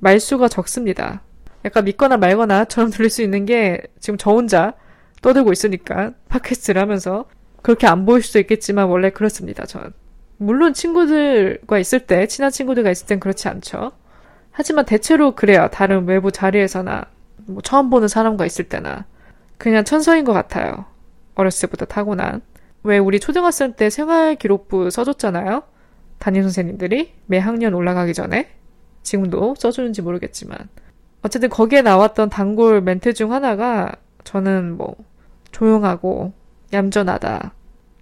말수가 0.00 0.48
적습니다. 0.48 1.22
약간 1.68 1.84
믿거나 1.84 2.16
말거나처럼 2.16 2.90
들릴 2.90 3.10
수 3.10 3.20
있는 3.20 3.44
게 3.44 3.82
지금 4.00 4.16
저 4.16 4.30
혼자 4.30 4.72
떠들고 5.20 5.52
있으니까 5.52 6.12
팟캐스트를 6.28 6.80
하면서 6.80 7.26
그렇게 7.62 7.86
안 7.86 8.06
보일 8.06 8.22
수도 8.22 8.38
있겠지만 8.38 8.88
원래 8.88 9.10
그렇습니다. 9.10 9.66
전. 9.66 9.92
물론 10.38 10.72
친구들과 10.72 11.78
있을 11.78 12.06
때 12.06 12.26
친한 12.26 12.50
친구들과 12.50 12.90
있을 12.90 13.06
땐 13.06 13.20
그렇지 13.20 13.48
않죠. 13.48 13.92
하지만 14.50 14.86
대체로 14.86 15.34
그래요. 15.34 15.68
다른 15.70 16.06
외부 16.06 16.32
자리에서나 16.32 17.04
뭐 17.46 17.60
처음 17.60 17.90
보는 17.90 18.08
사람과 18.08 18.46
있을 18.46 18.68
때나 18.68 19.04
그냥 19.58 19.84
천성인 19.84 20.24
것 20.24 20.32
같아요. 20.32 20.86
어렸을 21.34 21.68
때부터 21.68 21.84
타고난. 21.84 22.40
왜 22.82 22.96
우리 22.96 23.20
초등학생 23.20 23.74
때 23.74 23.90
생활 23.90 24.36
기록부 24.36 24.90
써줬잖아요. 24.90 25.64
담임 26.18 26.42
선생님들이 26.42 27.12
매 27.26 27.38
학년 27.38 27.74
올라가기 27.74 28.14
전에 28.14 28.48
지금도 29.02 29.56
써주는지 29.58 30.00
모르겠지만 30.00 30.56
어쨌든 31.22 31.48
거기에 31.48 31.82
나왔던 31.82 32.30
단골 32.30 32.80
멘트 32.80 33.12
중 33.14 33.32
하나가 33.32 33.92
저는 34.24 34.76
뭐 34.76 34.96
조용하고 35.52 36.32
얌전하다. 36.72 37.54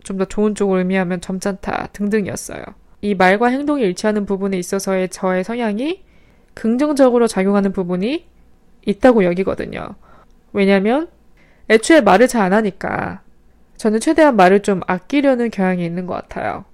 좀 0.04 0.18
더 0.18 0.24
좋은 0.24 0.54
쪽을 0.54 0.78
의미하면 0.78 1.20
점잖다 1.20 1.88
등등이었어요. 1.92 2.62
이 3.02 3.14
말과 3.14 3.48
행동이 3.48 3.82
일치하는 3.82 4.24
부분에 4.24 4.56
있어서의 4.58 5.08
저의 5.08 5.42
성향이 5.44 6.04
긍정적으로 6.54 7.26
작용하는 7.26 7.72
부분이 7.72 8.26
있다고 8.86 9.24
여기거든요. 9.24 9.96
왜냐면 10.52 11.08
애초에 11.68 12.00
말을 12.02 12.28
잘 12.28 12.42
안 12.42 12.52
하니까 12.52 13.22
저는 13.76 14.00
최대한 14.00 14.36
말을 14.36 14.60
좀 14.62 14.80
아끼려는 14.86 15.50
경향이 15.50 15.84
있는 15.84 16.06
것 16.06 16.14
같아요. 16.14 16.64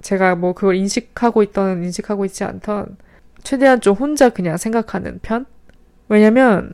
제가 0.00 0.34
뭐 0.36 0.54
그걸 0.54 0.76
인식하고 0.76 1.42
있던 1.42 1.84
인식하고 1.84 2.24
있지 2.24 2.44
않던 2.44 2.96
최대한 3.42 3.80
좀 3.80 3.94
혼자 3.94 4.30
그냥 4.30 4.56
생각하는 4.56 5.18
편? 5.22 5.46
왜냐면 6.08 6.72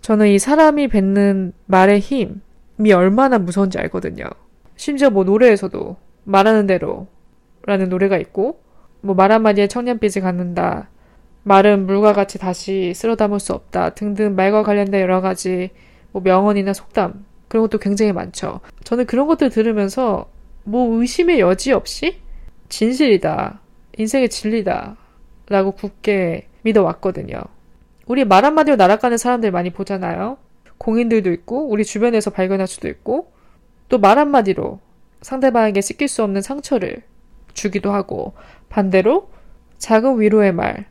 저는 0.00 0.28
이 0.28 0.38
사람이 0.38 0.88
뱉는 0.88 1.52
말의 1.66 2.00
힘이 2.00 2.92
얼마나 2.94 3.38
무서운지 3.38 3.78
알거든요. 3.78 4.24
심지어 4.76 5.10
뭐 5.10 5.24
노래에서도 5.24 5.96
말하는 6.24 6.66
대로 6.66 7.06
라는 7.66 7.88
노래가 7.88 8.18
있고 8.18 8.60
뭐 9.00 9.14
말 9.14 9.32
한마디에 9.32 9.66
청년빚이 9.68 10.20
갖는다. 10.20 10.88
말은 11.44 11.86
물과 11.86 12.14
같이 12.14 12.38
다시 12.38 12.92
쓸어 12.94 13.16
담을 13.16 13.38
수 13.38 13.52
없다. 13.52 13.90
등등 13.90 14.34
말과 14.34 14.62
관련된 14.62 15.00
여러 15.00 15.20
가지 15.20 15.70
뭐 16.12 16.22
명언이나 16.22 16.72
속담 16.72 17.24
그런 17.48 17.64
것도 17.64 17.78
굉장히 17.78 18.12
많죠. 18.12 18.60
저는 18.84 19.06
그런 19.06 19.26
것들 19.26 19.50
들으면서 19.50 20.26
뭐 20.64 20.98
의심의 21.00 21.40
여지 21.40 21.72
없이 21.72 22.16
진실이다. 22.70 23.60
인생의 23.98 24.28
진리다. 24.30 24.96
라고 25.46 25.72
굳게 25.72 26.48
믿어왔거든요. 26.62 27.36
우리 28.06 28.24
말 28.24 28.44
한마디로 28.44 28.76
날아가는 28.76 29.16
사람들 29.18 29.50
많이 29.50 29.70
보잖아요. 29.70 30.36
공인들도 30.78 31.32
있고, 31.32 31.68
우리 31.68 31.84
주변에서 31.84 32.30
발견할 32.30 32.66
수도 32.66 32.88
있고, 32.88 33.32
또 33.88 33.98
말 33.98 34.18
한마디로 34.18 34.80
상대방에게 35.22 35.80
씻길 35.80 36.08
수 36.08 36.22
없는 36.22 36.42
상처를 36.42 37.02
주기도 37.54 37.92
하고, 37.92 38.34
반대로 38.68 39.30
작은 39.78 40.20
위로의 40.20 40.52
말, 40.52 40.86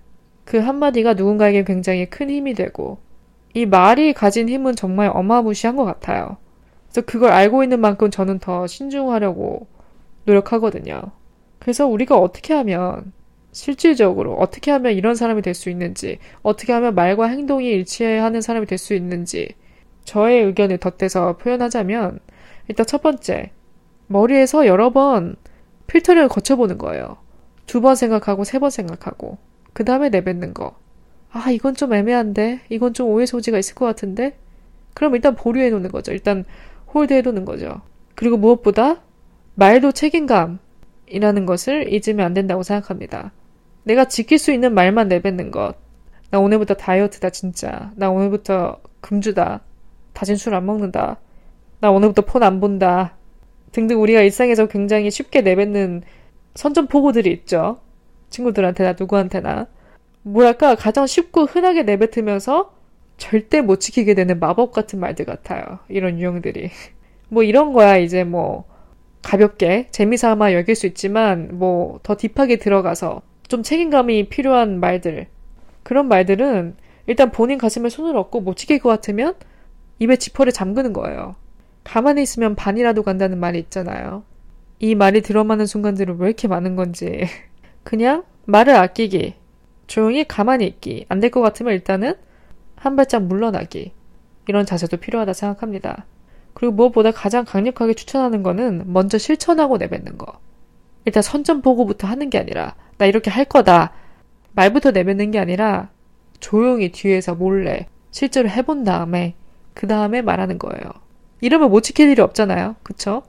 그 0.46 0.58
한마디가 0.58 1.14
누군가에게 1.14 1.64
굉장히 1.64 2.10
큰 2.10 2.30
힘이 2.30 2.54
되고, 2.54 3.00
이 3.54 3.66
말이 3.66 4.14
가진 4.14 4.50
힘은 4.50 4.76
정말 4.76 5.12
어마무시한 5.14 5.76
것 5.76 5.86
같아요. 5.86 6.38
그래서 6.90 7.06
그걸 7.06 7.32
알고 7.32 7.64
있는 7.64 7.80
만큼 7.82 8.10
저는 8.10 8.40
더 8.40 8.66
신중하려고 8.68 9.68
노력하거든요. 10.26 11.02
그래서 11.60 11.88
우리가 11.88 12.18
어떻게 12.18 12.54
하면 12.54 13.14
실질적으로 13.54 14.34
어떻게 14.36 14.72
하면 14.72 14.94
이런 14.94 15.16
사람이 15.16 15.42
될 15.42 15.54
수 15.56 15.70
있는지, 15.70 16.20
어떻게 16.42 16.74
하면 16.74 16.96
말과 16.96 17.28
행동이 17.28 17.70
일치하는 17.70 18.42
사람이 18.42 18.66
될 18.68 18.78
수 18.78 18.94
있는지, 18.96 19.50
저의 20.06 20.44
의견을 20.46 20.80
덧대서 20.80 21.38
표현하자면, 21.38 22.20
일단 22.68 22.86
첫 22.86 23.02
번째, 23.02 23.52
머리에서 24.08 24.68
여러 24.68 24.92
번 24.92 25.36
필터링을 25.88 26.28
거쳐보는 26.30 26.78
거예요. 26.78 27.18
두 27.68 27.82
번 27.82 27.96
생각하고 27.96 28.44
세 28.44 28.60
번 28.60 28.70
생각하고 28.70 29.38
그 29.74 29.86
다음에 29.86 30.10
내뱉는 30.10 30.54
거. 30.54 30.76
아 31.32 31.50
이건 31.52 31.76
좀 31.76 31.94
애매한데 31.94 32.62
이건 32.70 32.94
좀 32.94 33.10
오해 33.10 33.26
소지가 33.26 33.58
있을 33.60 33.76
것 33.76 33.86
같은데 33.86 34.38
그럼 34.94 35.16
일단 35.16 35.36
보류해 35.36 35.70
놓는 35.72 35.92
거죠. 35.92 36.12
일단 36.12 36.46
홀드해 36.94 37.22
놓는 37.22 37.46
거죠. 37.46 37.82
그리고 38.16 38.38
무엇보다 38.38 39.02
말도 39.56 39.92
책임감이라는 39.94 41.46
것을 41.48 41.92
잊으면 41.94 42.26
안 42.26 42.34
된다고 42.34 42.64
생각합니다. 42.64 43.32
내가 43.84 44.06
지킬 44.06 44.38
수 44.38 44.52
있는 44.52 44.74
말만 44.74 45.08
내뱉는 45.10 45.52
것. 45.52 45.76
나 46.32 46.40
오늘부터 46.40 46.76
다이어트다 46.76 47.30
진짜. 47.30 47.92
나 47.96 48.10
오늘부터 48.10 48.80
금주다. 49.02 49.62
다신 50.14 50.36
술안 50.36 50.66
먹는다. 50.66 51.20
나 51.80 51.92
오늘부터 51.92 52.24
폰 52.24 52.44
안 52.44 52.60
본다. 52.60 53.16
등등 53.72 54.02
우리가 54.02 54.22
일상에서 54.22 54.68
굉장히 54.68 55.12
쉽게 55.12 55.42
내뱉는 55.42 56.04
선전포고들이 56.56 57.32
있죠. 57.32 57.80
친구들한테나 58.30 58.96
누구한테나. 59.00 59.68
뭐랄까 60.24 60.76
가장 60.76 61.06
쉽고 61.06 61.46
흔하게 61.46 61.84
내뱉으면서 61.84 62.74
절대 63.18 63.62
못 63.62 63.80
지키게 63.80 64.14
되는 64.16 64.40
마법 64.40 64.72
같은 64.72 65.00
말들 65.00 65.26
같아요. 65.26 65.80
이런 65.90 66.20
유형들이. 66.20 66.70
뭐 67.30 67.44
이런 67.44 67.74
거야 67.74 67.98
이제 67.98 68.24
뭐 68.24 68.66
가볍게 69.22 69.88
재미삼아 69.92 70.54
여길 70.54 70.76
수 70.76 70.88
있지만 70.88 71.58
뭐 71.58 72.00
더 72.04 72.16
딥하게 72.16 72.58
들어가서 72.58 73.22
좀 73.48 73.64
책임감이 73.64 74.30
필요한 74.30 74.80
말들 74.80 75.28
그런 75.84 76.08
말들은 76.08 76.76
일단 77.08 77.32
본인 77.32 77.58
가슴에 77.58 77.90
손을 77.90 78.16
얹고 78.16 78.42
못 78.42 78.56
지킬 78.56 78.80
것 78.80 78.90
같으면 78.90 79.36
입에 80.00 80.16
지퍼를 80.16 80.52
잠그는 80.54 80.94
거예요. 80.94 81.36
가만히 81.84 82.22
있으면 82.24 82.56
반이라도 82.56 83.04
간다는 83.04 83.40
말이 83.40 83.60
있잖아요. 83.60 84.24
이 84.80 84.96
말이 84.96 85.22
들어맞는 85.22 85.66
순간들은 85.66 86.18
왜 86.20 86.28
이렇게 86.28 86.48
많은 86.48 86.76
건지. 86.76 87.28
그냥 87.84 88.24
말을 88.46 88.76
아끼기. 88.76 89.36
조용히 89.88 90.24
가만히 90.26 90.66
있기. 90.66 91.06
안 91.10 91.20
될 91.20 91.30
것 91.30 91.42
같으면 91.42 91.74
일단은 91.74 92.16
한 92.76 92.96
발짝 92.96 93.24
물러나기. 93.24 93.92
이런 94.48 94.66
자세도 94.66 94.98
필요하다 94.98 95.34
생각합니다. 95.34 96.06
그리고 96.54 96.74
무엇보다 96.74 97.12
가장 97.12 97.46
강력하게 97.46 97.94
추천하는 97.94 98.44
거는 98.44 98.84
먼저 98.88 99.18
실천하고 99.18 99.78
내뱉는 99.78 100.18
거. 100.18 100.40
일단 101.06 101.22
선전 101.24 101.62
보고부터 101.62 102.08
하는 102.08 102.30
게 102.30 102.38
아니라 102.40 102.76
나 103.04 103.08
이렇게 103.08 103.30
할 103.30 103.44
거다. 103.44 103.92
말부터 104.54 104.92
내뱉는 104.92 105.32
게 105.32 105.40
아니라 105.40 105.90
조용히 106.40 106.90
뒤에서 106.94 107.36
몰래 107.36 107.88
실제로 108.12 108.48
해본 108.48 108.86
다음에 108.86 109.36
그 109.74 109.88
다음에 109.88 110.22
말하는 110.22 110.58
거예요. 110.58 110.84
이러면 111.42 111.70
못 111.70 111.82
지킬 111.82 112.10
일이 112.10 112.22
없잖아요. 112.22 112.78
그쵸? 112.82 113.24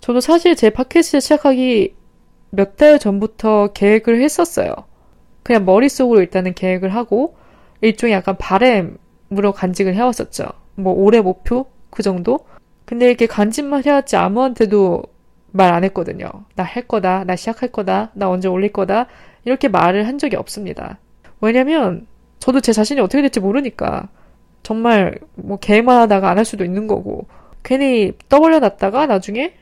저도 0.00 0.20
사실 0.20 0.56
제 0.56 0.70
팟캐스트 0.70 1.20
시작하기 1.20 1.94
몇 2.50 2.76
달 2.76 2.98
전부터 2.98 3.68
계획을 3.74 4.20
했었어요. 4.20 4.74
그냥 5.44 5.64
머릿속으로 5.64 6.20
일단은 6.20 6.54
계획을 6.54 6.92
하고 6.92 7.36
일종의 7.80 8.14
약간 8.14 8.36
바램으로 8.36 9.52
간직을 9.54 9.94
해왔었죠. 9.94 10.46
뭐 10.74 10.92
올해 10.94 11.20
목표? 11.20 11.66
그 11.90 12.02
정도? 12.02 12.40
근데 12.86 13.06
이렇게 13.06 13.26
간직만 13.26 13.84
해왔지 13.84 14.16
아무한테도 14.16 15.04
말 15.52 15.72
안 15.72 15.84
했거든요. 15.84 16.26
나 16.56 16.64
할 16.64 16.86
거다. 16.88 17.24
나 17.24 17.36
시작할 17.36 17.70
거다. 17.70 18.10
나 18.14 18.28
언제 18.30 18.48
올릴 18.48 18.72
거다. 18.72 19.06
이렇게 19.44 19.68
말을 19.68 20.06
한 20.06 20.18
적이 20.18 20.36
없습니다. 20.36 20.98
왜냐면 21.40 22.06
저도 22.38 22.60
제 22.60 22.72
자신이 22.72 23.00
어떻게 23.00 23.22
될지 23.22 23.40
모르니까 23.40 24.08
정말 24.62 25.18
뭐 25.34 25.58
계획만 25.58 26.00
하다가 26.02 26.30
안 26.30 26.38
할 26.38 26.44
수도 26.44 26.64
있는 26.64 26.86
거고 26.86 27.26
괜히 27.62 28.12
떠벌려 28.28 28.58
놨다가 28.60 29.06
나중에 29.06 29.54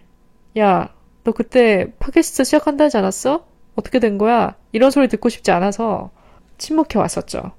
야 0.58 0.88
너 1.24 1.32
그때 1.32 1.92
팟캐스트 1.98 2.44
시작한다 2.44 2.84
하지 2.84 2.96
않았어? 2.96 3.44
어떻게 3.76 3.98
된 3.98 4.16
거야? 4.16 4.54
이런 4.72 4.90
소리 4.90 5.06
듣고 5.08 5.28
싶지 5.28 5.50
않아서 5.50 6.10
침묵해 6.58 6.98
왔었죠. 6.98 7.52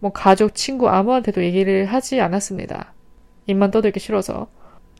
뭐 0.00 0.12
가족, 0.12 0.54
친구 0.54 0.88
아무한테도 0.90 1.42
얘기를 1.42 1.86
하지 1.86 2.20
않았습니다. 2.20 2.92
입만 3.46 3.70
떠들기 3.70 4.00
싫어서. 4.00 4.48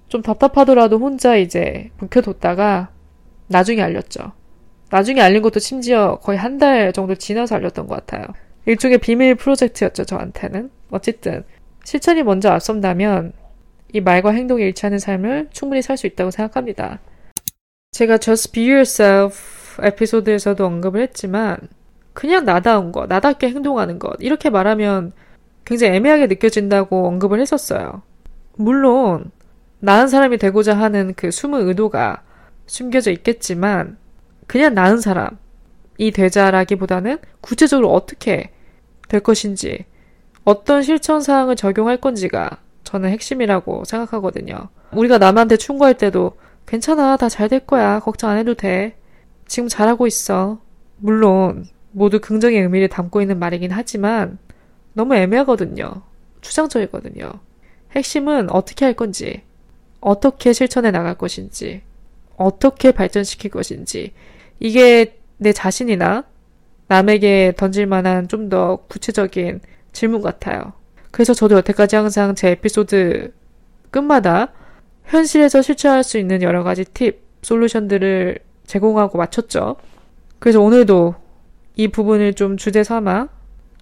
좀 0.08 0.22
답답하더라도 0.22 0.98
혼자 0.98 1.36
이제 1.36 1.90
묵혀뒀다가 1.98 2.90
나중에 3.48 3.82
알렸죠. 3.82 4.32
나중에 4.90 5.20
알린 5.20 5.42
것도 5.42 5.58
심지어 5.60 6.18
거의 6.22 6.38
한 6.38 6.58
달 6.58 6.92
정도 6.92 7.14
지나서 7.14 7.56
알렸던 7.56 7.86
것 7.86 7.94
같아요. 8.06 8.24
일종의 8.66 8.98
비밀 8.98 9.34
프로젝트였죠, 9.34 10.04
저한테는. 10.04 10.70
어쨌든, 10.90 11.44
실천이 11.84 12.22
먼저 12.22 12.50
앞선다면 12.50 13.32
이 13.92 14.00
말과 14.00 14.30
행동이 14.30 14.62
일치하는 14.64 14.98
삶을 14.98 15.48
충분히 15.52 15.82
살 15.82 15.96
수 15.96 16.06
있다고 16.06 16.30
생각합니다. 16.30 17.00
제가 17.92 18.18
Just 18.18 18.52
Be 18.52 18.68
Yourself 18.70 19.82
에피소드에서도 19.82 20.64
언급을 20.64 21.00
했지만, 21.02 21.56
그냥 22.12 22.44
나다운 22.44 22.92
것, 22.92 23.06
나답게 23.08 23.48
행동하는 23.48 23.98
것, 23.98 24.16
이렇게 24.20 24.50
말하면 24.50 25.12
굉장히 25.64 25.96
애매하게 25.96 26.26
느껴진다고 26.28 27.06
언급을 27.06 27.40
했었어요. 27.40 28.02
물론, 28.56 29.30
나은 29.86 30.08
사람이 30.08 30.38
되고자 30.38 30.76
하는 30.76 31.14
그 31.14 31.30
숨은 31.30 31.68
의도가 31.68 32.22
숨겨져 32.66 33.12
있겠지만, 33.12 33.98
그냥 34.48 34.74
나은 34.74 35.00
사람이 35.00 36.10
되자라기보다는 36.12 37.18
구체적으로 37.40 37.92
어떻게 37.92 38.50
될 39.08 39.20
것인지, 39.20 39.84
어떤 40.42 40.82
실천 40.82 41.20
사항을 41.20 41.54
적용할 41.54 41.98
건지가 41.98 42.58
저는 42.82 43.10
핵심이라고 43.10 43.84
생각하거든요. 43.84 44.70
우리가 44.90 45.18
남한테 45.18 45.56
충고할 45.56 45.94
때도 45.94 46.36
괜찮아, 46.66 47.16
다 47.16 47.28
잘 47.28 47.48
될 47.48 47.60
거야, 47.60 48.00
걱정 48.00 48.30
안 48.30 48.38
해도 48.38 48.54
돼. 48.54 48.96
지금 49.46 49.68
잘하고 49.68 50.08
있어. 50.08 50.58
물론, 50.96 51.64
모두 51.92 52.20
긍정의 52.20 52.60
의미를 52.60 52.88
담고 52.88 53.20
있는 53.20 53.38
말이긴 53.38 53.70
하지만, 53.70 54.38
너무 54.94 55.14
애매하거든요. 55.14 56.02
추상적이거든요. 56.40 57.30
핵심은 57.94 58.50
어떻게 58.50 58.84
할 58.84 58.94
건지, 58.94 59.42
어떻게 60.06 60.52
실천해 60.52 60.92
나갈 60.92 61.16
것인지, 61.18 61.82
어떻게 62.36 62.92
발전시킬 62.92 63.50
것인지, 63.50 64.12
이게 64.60 65.18
내 65.36 65.52
자신이나 65.52 66.24
남에게 66.86 67.54
던질 67.56 67.86
만한 67.86 68.28
좀 68.28 68.48
더 68.48 68.76
구체적인 68.88 69.60
질문 69.92 70.22
같아요. 70.22 70.74
그래서 71.10 71.34
저도 71.34 71.56
여태까지 71.56 71.96
항상 71.96 72.36
제 72.36 72.50
에피소드 72.50 73.32
끝마다 73.90 74.52
현실에서 75.06 75.60
실천할 75.60 76.04
수 76.04 76.18
있는 76.18 76.40
여러 76.42 76.62
가지 76.62 76.84
팁, 76.84 77.22
솔루션들을 77.42 78.38
제공하고 78.64 79.18
마쳤죠. 79.18 79.74
그래서 80.38 80.60
오늘도 80.60 81.16
이 81.74 81.88
부분을 81.88 82.34
좀 82.34 82.56
주제 82.56 82.84
삼아 82.84 83.28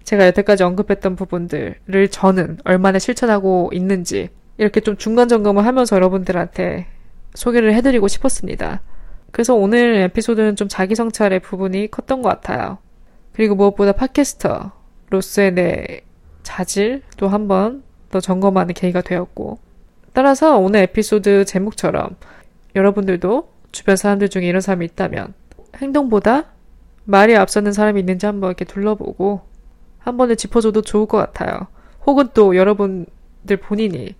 제가 0.03 0.25
여태까지 0.27 0.63
언급했던 0.63 1.15
부분들을 1.15 2.07
저는 2.09 2.57
얼마나 2.63 2.97
실천하고 2.97 3.69
있는지 3.73 4.29
이렇게 4.57 4.79
좀 4.79 4.97
중간 4.97 5.27
점검을 5.27 5.65
하면서 5.65 5.95
여러분들한테 5.95 6.87
소개를 7.33 7.73
해드리고 7.73 8.07
싶었습니다. 8.07 8.81
그래서 9.31 9.53
오늘 9.53 9.95
에피소드는 9.95 10.55
좀 10.55 10.69
자기 10.69 10.95
성찰의 10.95 11.41
부분이 11.41 11.91
컸던 11.91 12.21
것 12.21 12.29
같아요. 12.29 12.77
그리고 13.33 13.55
무엇보다 13.55 13.91
팟캐스터로서의 13.91 15.53
내 15.53 16.01
자질도 16.43 17.27
한번 17.27 17.83
더 18.11 18.21
점검하는 18.21 18.73
계기가 18.73 19.01
되었고, 19.01 19.59
따라서 20.13 20.57
오늘 20.57 20.81
에피소드 20.81 21.43
제목처럼 21.43 22.15
여러분들도 22.75 23.49
주변 23.73 23.97
사람들 23.97 24.29
중에 24.29 24.45
이런 24.45 24.61
사람이 24.61 24.85
있다면 24.85 25.33
행동보다 25.75 26.45
말이 27.03 27.35
앞서는 27.35 27.73
사람이 27.73 27.99
있는지 27.99 28.25
한번 28.25 28.51
이렇게 28.51 28.63
둘러보고 28.63 29.41
한 29.99 30.15
번에 30.15 30.35
짚어줘도 30.35 30.81
좋을 30.81 31.07
것 31.07 31.17
같아요. 31.17 31.67
혹은 32.05 32.29
또 32.33 32.55
여러분들 32.55 33.57
본인이 33.61 34.15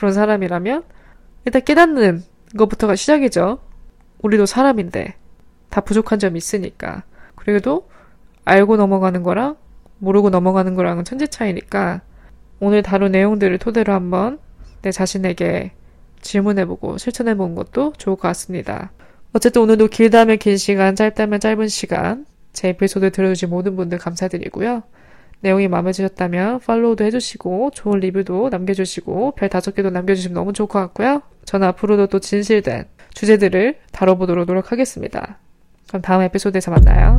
그런 0.00 0.14
사람이라면 0.14 0.82
일단 1.44 1.62
깨닫는 1.62 2.24
것부터가 2.56 2.96
시작이죠. 2.96 3.58
우리도 4.22 4.46
사람인데 4.46 5.14
다 5.68 5.82
부족한 5.82 6.18
점이 6.18 6.38
있으니까. 6.38 7.02
그래도 7.34 7.86
알고 8.46 8.78
넘어가는 8.78 9.22
거랑 9.22 9.56
모르고 9.98 10.30
넘어가는 10.30 10.74
거랑은 10.74 11.04
천지 11.04 11.28
차이니까 11.28 12.00
오늘 12.60 12.82
다룬 12.82 13.12
내용들을 13.12 13.58
토대로 13.58 13.92
한번 13.92 14.38
내 14.80 14.90
자신에게 14.90 15.72
질문해보고 16.22 16.96
실천해보는 16.96 17.54
것도 17.54 17.92
좋을 17.98 18.16
것 18.16 18.22
같습니다. 18.22 18.92
어쨌든 19.34 19.60
오늘도 19.60 19.88
길다면 19.88 20.38
긴 20.38 20.56
시간, 20.56 20.96
짧다면 20.96 21.40
짧은 21.40 21.68
시간 21.68 22.24
제 22.54 22.70
에피소드 22.70 23.12
들어주신 23.12 23.50
모든 23.50 23.76
분들 23.76 23.98
감사드리고요. 23.98 24.82
내용이 25.40 25.68
마음에 25.68 25.92
드셨다면 25.92 26.60
팔로우도 26.60 27.04
해주시고 27.04 27.70
좋은 27.74 28.00
리뷰도 28.00 28.50
남겨주시고 28.50 29.32
별 29.32 29.48
다섯 29.48 29.74
개도 29.74 29.90
남겨주시면 29.90 30.34
너무 30.34 30.52
좋을 30.52 30.68
것 30.68 30.78
같고요. 30.80 31.22
저는 31.44 31.66
앞으로도 31.68 32.08
또 32.08 32.20
진실된 32.20 32.84
주제들을 33.14 33.78
다뤄보도록 33.92 34.46
노력하겠습니다. 34.46 35.38
그럼 35.88 36.02
다음 36.02 36.22
에피소드에서 36.22 36.70
만나요. 36.70 37.16